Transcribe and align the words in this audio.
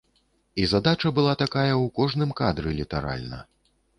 І 0.63 0.63
задача 0.71 1.09
была 1.19 1.33
такая 1.43 1.67
ў 1.67 1.85
кожным 1.99 2.33
кадры 2.41 2.69
літаральна. 2.79 3.43